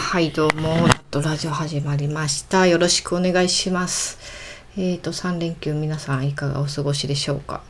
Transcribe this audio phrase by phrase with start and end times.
[0.00, 2.66] はい、どうも、ラットラジオ始まりました。
[2.66, 4.18] よろしくお願いします。
[4.78, 7.62] えっ、と、3連休皆さんいかがお過ごしでしょうか？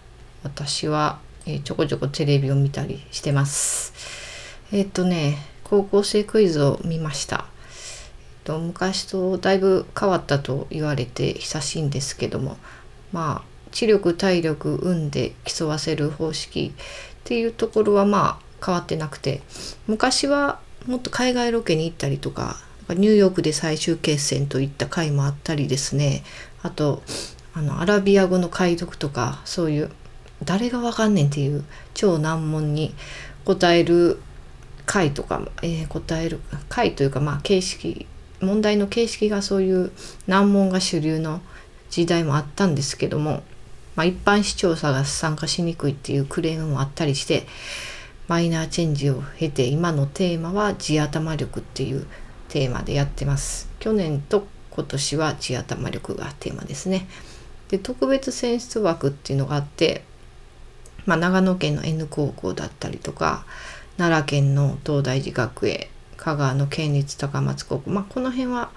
[0.44, 3.92] 私は、えーちょこちょこテレビを見たりしてます。
[4.70, 7.46] えっ、とね、高校生クイズを見ました。
[7.46, 12.58] えっと昔とだいぶ変わったと言われて久しいんですけども、
[13.10, 19.40] まあ、知力、体力、運で競わせる方式っていうところはまあ変わってなくて、
[19.88, 22.56] 昔はもっと海外ロケに行ったりとか
[22.88, 26.24] ニューヨークで最終決戦といった回もあったりですね。
[26.62, 27.02] あと
[27.52, 29.90] あのアラビア語の解読とかそういう
[30.44, 32.94] 誰がわかんねんっていう超難問に
[33.44, 34.18] 答える
[34.86, 38.06] 回とか、えー答える回というかまあ形式
[38.40, 39.92] 問題の形式がそういう
[40.26, 41.42] 難問が主流の
[41.90, 43.42] 時代もあったんですけども、
[43.96, 47.46] まあ、一般視聴者が参加しにくいっていうクレームもあったりして
[48.28, 52.06] マイナーチェンジを経て今のテーマは地頭力っていう
[52.48, 53.70] テーマでやってます。
[53.78, 57.08] 去年と今年は地頭力がテーマですね。
[57.68, 60.04] で特別選出枠っていうのがあって、
[61.06, 63.46] まあ、長野県の N 高校だったりとか
[63.96, 68.70] 奈良県の東大寺学園香川の県立高松高校まあこの辺は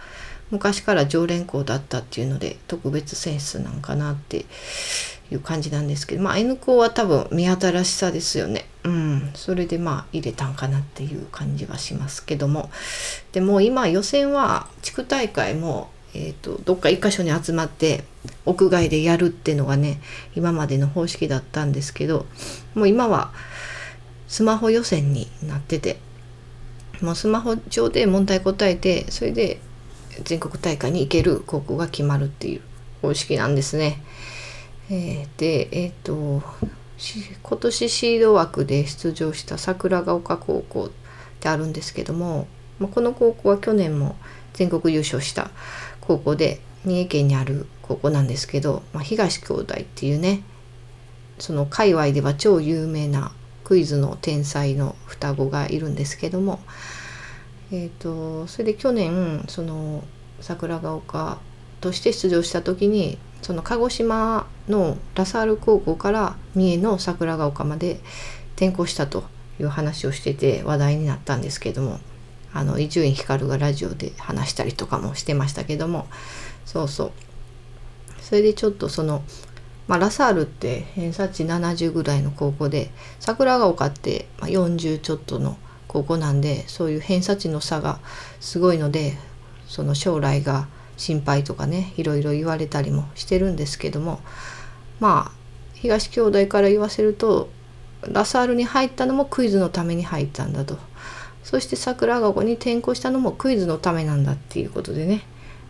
[0.52, 4.46] 昔から常連校だったっていうので特別選出なんかなって
[5.32, 8.66] いう感じなんですけどまあ N 校は多分見新しさですよね。
[8.84, 9.32] うん。
[9.34, 12.70] それでまあ入れたんかなっていう感じはしますけども。
[13.32, 18.04] でも今予選は地区大会もえー、とどっか一箇所に集まって
[18.46, 20.02] 屋外でやるっていうのがね
[20.36, 22.26] 今までの方式だったんですけど
[22.76, 23.32] もう今は
[24.28, 26.00] スマホ予選になってて
[27.02, 29.60] もうスマホ上で問題答えてそれで
[30.24, 32.62] 全国大会に行ける高校が決まるっていう
[33.02, 34.02] 方式なんですね。
[34.90, 36.42] えーでえっ、と
[37.42, 40.90] 今年シード枠で出場した桜ヶ丘高校っ
[41.40, 44.16] てあるんですけども、ま、この高校は去年も
[44.54, 45.50] 全国優勝した
[46.00, 50.44] 高校で三重県にある高校なんですけど、まあ、東兄弟っていうね
[51.40, 53.32] その界隈では超有名な
[53.64, 56.60] クイズの天才の双子がいるんですけども、
[57.72, 60.04] えー、とそれで去年その
[60.42, 61.40] 桜ヶ丘
[61.80, 68.00] として出場した時にその鹿児島のラサール高校から三重の桜ヶ丘まで
[68.56, 69.24] 転校したと
[69.60, 72.00] いう話をしてて話題になったんですけども
[72.54, 76.08] あの伊集院光がラジオで話したりとかもしてましたけども
[76.66, 77.12] そうそう。
[78.22, 79.24] それでちょっとその、
[79.88, 85.58] まあ、ラサールって偏差値70ぐらいの高校で桜ヶ丘って40ちょっとの
[85.92, 88.00] 高校なんでそういう偏差値の差が
[88.40, 89.18] すごいので
[89.68, 94.22] その将来が心配とかねいろいろ言われたりもしてるんですけども
[95.02, 95.32] まあ
[95.74, 97.50] 東兄弟から言わせると
[98.08, 100.78] ラサールに入ったのもクイズのために入ったんだと。
[101.44, 105.24] そして桜ヶ丘に転校したのもクイズのためなんだっていうことでね、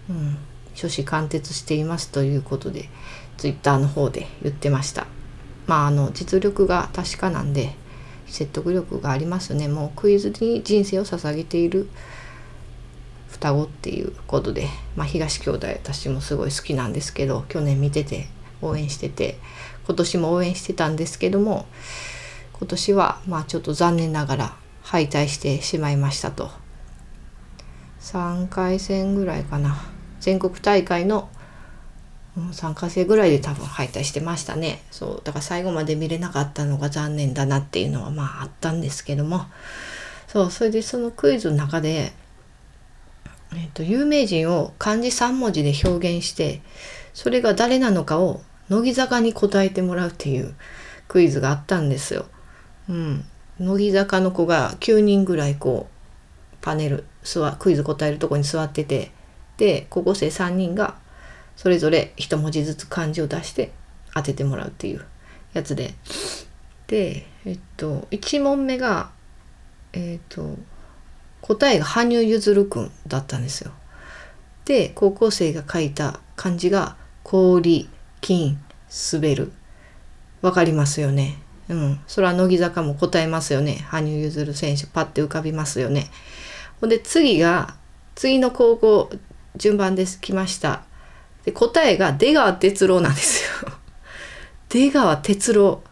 [0.09, 0.37] うん、
[0.75, 2.89] 初子貫徹していますということで
[3.37, 5.07] ツイッターの方で言ってました。
[5.65, 7.73] まああの実力が確かなんで
[8.31, 9.67] 説得力がありますね。
[9.67, 11.89] もうクイズに人生を捧げている
[13.27, 18.27] 双子っていうことで、まあ、東兄弟私もすごい好きなんですけど去年見てて
[18.61, 19.37] 応援してて
[19.85, 21.65] 今年も応援してたんですけども
[22.53, 26.51] 今年はまあちょっと残念ながら敗退してしまいましたと。
[28.01, 29.77] 3回戦ぐらいかな。
[30.19, 31.29] 全国大会の
[32.37, 34.83] うん3回戦ぐらいで多分敗退してましたね。
[34.91, 39.45] そうだから最後まで見れなかったのが残念だなっていうのはまああったんですけども。
[40.27, 42.13] そうそれでそのクイズの中で
[43.53, 46.61] えっと有名人を漢字3文字で表現して
[47.13, 50.55] それが誰なのかを乃木坂に答えてもらうっていう
[51.09, 52.27] クイズがあったんですよ。
[52.89, 53.25] うん、
[53.59, 59.11] 乃木坂の子が9人ぐらいこうパネル座クイズ答えるとこに座ってて
[59.57, 60.95] で高校生3人が
[61.61, 63.71] それぞれ一文字ずつ漢字を出して
[64.15, 65.05] 当ててもらうっていう
[65.53, 65.93] やつで
[66.87, 69.11] でえっと1問目が
[69.93, 70.57] えっと
[71.41, 73.71] 答えが羽生結弦くんだったんですよ。
[74.65, 77.87] で高校生が書いた漢字が氷
[78.21, 78.57] 金
[79.13, 79.51] 滑る
[80.41, 81.37] わかりますよね。
[81.69, 83.85] うん、それは乃木坂も答えますよね。
[83.89, 86.09] 羽生結弦選手パッて浮かびますよね。
[86.79, 87.75] ほんで次が
[88.15, 89.11] 次の高校
[89.55, 90.85] 順番です来ました。
[91.45, 93.71] で答えが出川哲郎なんですよ。
[94.69, 95.83] 出川哲郎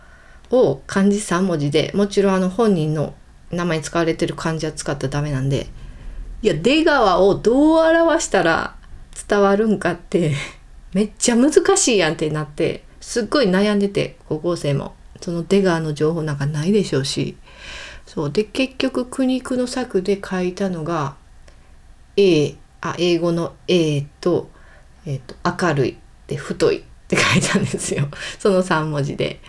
[0.52, 3.14] を漢字3文字でもちろんあの本人の
[3.52, 5.68] 名前使われてる漢字は使ったらダメなんで
[6.42, 8.76] いや出川をどう表したら
[9.28, 10.36] 伝わるんかって
[10.94, 17.38] めっちゃ難しいやんってなってすっごい悩んでて高校生もその出川の情報なんかないでしょうし
[18.06, 21.16] そうで結局苦肉の策で書いたのが
[22.16, 24.50] A あ英語の A と,、
[25.10, 25.98] えーと、明るい
[26.28, 28.08] で太いって書いたんですよ。
[28.38, 29.42] その3文字で。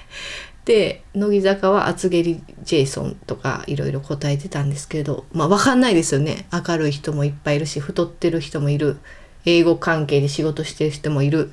[0.65, 6.47] で乃木坂は厚切りジェイソンとかいろいろ答えてたんですけどまあ分かんないですよね。
[6.51, 8.97] 明るい人もいっぱいいるし太ってる人もいる。
[9.45, 11.53] 英語関係で仕事してる人もいる。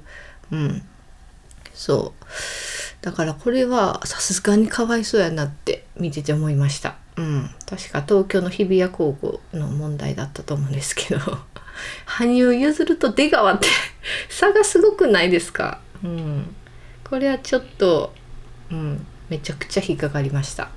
[0.51, 0.81] うん。
[1.73, 2.25] そう。
[3.01, 6.95] だからこれはさすがにかわいそうやなって見てて思いました。
[7.17, 7.49] うん。
[7.65, 11.19] 確か東京の日比谷高校の問題だったと思うんですけど。
[12.05, 13.67] 羽生結弦と出川って
[14.29, 15.79] 差がすごくないですか？
[16.03, 16.55] うん。
[17.09, 18.13] これはちょっと
[18.71, 19.05] うん。
[19.29, 20.69] めちゃくちゃ引っかかりました。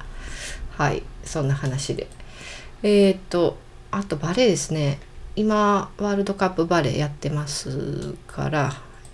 [0.77, 2.09] はいそんな話で。
[2.83, 3.59] えっ、と
[3.93, 4.99] あとバレエですね。
[5.37, 8.73] 今ワールドカップバレーやってますから、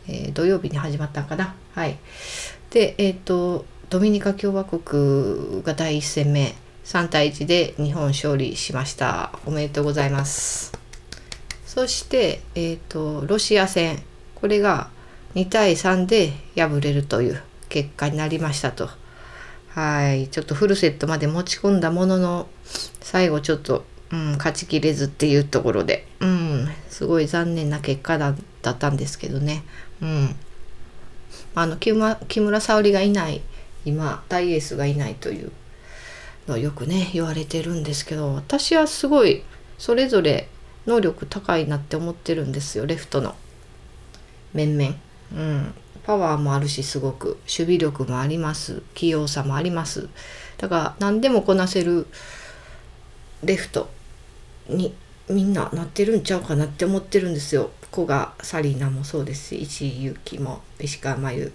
[0.08, 1.54] えー、土曜日に始まったんかな？
[1.74, 1.98] はい。
[2.70, 6.54] でえっ、ー、とドミニカ共和国が第1戦目
[6.84, 9.38] 3対1で日本勝利しました。
[9.44, 10.75] おめでとうございます
[11.76, 14.02] そしてえ、ー、とロシア戦
[14.34, 14.88] これが
[15.34, 18.88] 2対3で敗れるという結果になりましたと。
[19.69, 20.28] はい。
[20.28, 22.49] ちょっとフルセットまで持ち込んだものの
[23.02, 28.37] 最後ちょっとうん、勝ちきれずっていうところで、うん、すごい残念な結果だっ
[28.78, 29.62] たんですけどね。
[30.00, 30.34] うん、
[31.55, 33.43] あの木村沙織がいない
[33.84, 35.52] 今大エースがいないという
[36.46, 39.43] のはよくね言われてるんですけど私はすごい
[39.76, 40.49] それぞれ
[40.86, 43.34] 能力高いなって思ってるんですよレフトの。
[44.54, 44.94] 面々。
[45.34, 45.74] うん、
[46.04, 47.38] パワーもあるしすごく。
[47.42, 48.82] 守備力もあります。
[48.94, 50.08] 器用さもあります。
[50.58, 52.06] だから何でもこなせる
[53.42, 53.90] レフト
[54.68, 54.94] に
[55.28, 57.70] みんななってるんちゃうかなって思ってるんですよ。
[57.92, 61.52] 古賀紗理奈もそうですし石井由紀も石川真由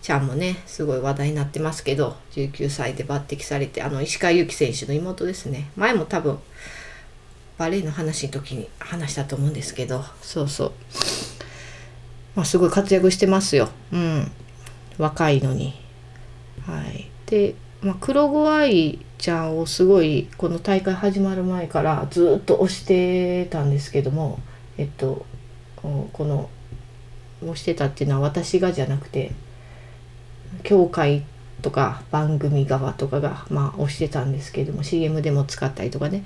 [0.00, 5.70] ちゃんもねすごい話題になってますけど19歳で抜擢されてあの石川祐希選手の妹ですね。
[5.76, 6.38] 前も多分
[7.58, 10.72] バレーの話の時に話したと思うんですけどそうそう。
[12.34, 13.68] まあすごい活躍してますよ。
[13.92, 14.30] うん。
[14.98, 15.74] 若いのに。
[16.66, 17.10] はい。
[17.26, 24.40] で、まあ、黒子愛ちゃんをすごいこの大会始まる前からずっと推してたんですけども
[24.78, 25.24] えっと
[25.76, 26.48] この
[27.44, 29.32] 推してたっていうのは私がじゃなくて
[30.62, 31.24] 協会
[31.60, 36.24] とか番組側とかがまあ推してたんですけども CM でも使ったりとかね。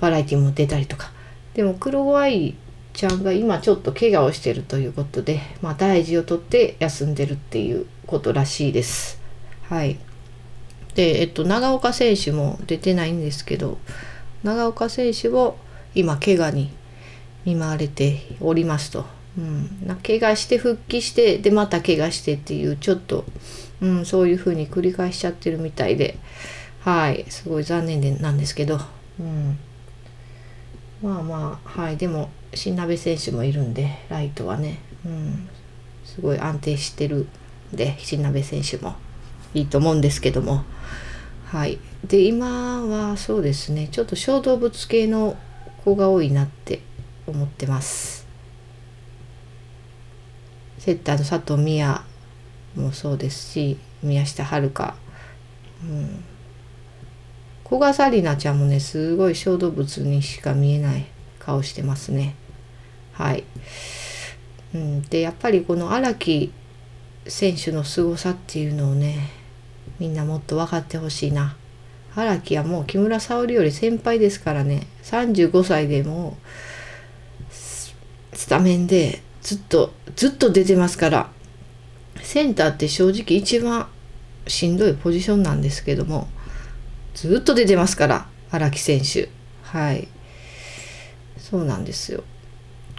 [0.00, 1.10] バラエティも出たりとか。
[1.54, 2.54] でも黒愛
[2.92, 9.20] ちゃんが今ちょっと怪我をしてるということで、まあ、大事をとって休んでるっていうことらしいです。
[9.68, 9.98] はい。
[10.94, 13.78] で、えっと、長岡選手も出てないんですけど
[14.42, 15.56] 長岡選手を
[15.94, 16.72] 今怪我に
[17.44, 19.04] 見舞われておりますと、
[19.36, 23.24] うん、怪我して復帰してでまた怪我してっていうちょっと、
[23.80, 26.18] うん、そういう風に繰り返しちゃってるみたいで。
[26.80, 27.26] はい。
[27.28, 28.80] すごい残念でなんですけど、
[29.20, 29.58] うん、
[31.02, 35.48] まあまあはいでも新鍋選手もいるんでライトはね、うん、
[36.04, 37.26] すごい安定してる
[37.72, 38.96] んで新鍋選手も
[39.54, 40.64] いいと思うんですけども。
[41.46, 45.34] はい、で今はそうですねちょっと小動物系の
[45.82, 46.82] 子が多いなって
[47.26, 48.26] 思ってます。
[50.78, 52.02] セッターの佐藤美也
[52.76, 54.94] もそうですし宮下遥、
[55.82, 56.24] うん、
[57.68, 61.06] 古賀紗理奈ちゃんもねすごい小動物にしか見えない
[61.38, 62.34] 顔してますね。
[63.12, 63.44] はい、
[64.74, 66.52] うん、でやっぱりこの荒木
[67.26, 69.30] 選手の凄さっていうのをね
[69.98, 71.56] みんなもっと分かってほしいな。
[72.14, 74.86] 荒木はもう木村沙織より先輩ですからね。
[75.04, 76.38] 35歳でも
[77.50, 81.30] スタメンでずっとずっと出てますから
[82.22, 83.88] センターって正直一番
[84.46, 86.28] しんどいポジションなんですけども
[87.20, 89.28] ずっと出てますから荒木選手。
[89.62, 90.06] はい。
[91.36, 92.22] そうなんですよ。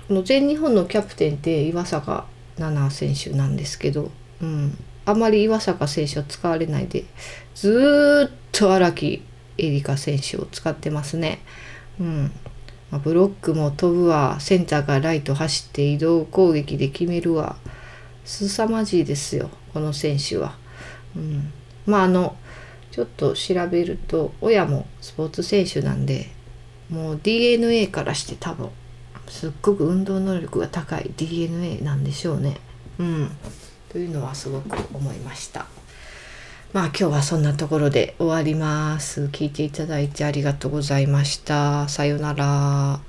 [0.09, 2.25] この全日本のキャプテンって岩坂
[2.57, 4.11] 奈々選手なんですけど、
[4.41, 7.05] うん、あまり岩坂選手は使われないで
[7.55, 9.23] ずっと荒木
[9.57, 11.39] 絵里香選手を使ってますね。
[11.97, 12.31] うん。
[12.91, 14.39] まあ、ブロックも飛ぶわ。
[14.41, 17.55] センターがライト走って移動攻撃で決めるわ。
[18.25, 20.57] 凄まじいですよこの選手は。
[21.15, 21.53] うん、
[21.85, 22.35] まああの
[22.99, 26.27] ちょっと調べると親もスポーツ選手なんで
[26.89, 28.69] もう DNA からして多分
[29.29, 32.57] すっごく運動能力が高い DNA なんでしょうね。
[32.97, 33.31] うん
[33.87, 35.65] というのはすごく思いました。
[36.73, 39.27] まあ今日はそんなところで終わります。
[39.27, 41.87] 聞いていただいてありがとうございました。
[41.87, 43.08] さようなら。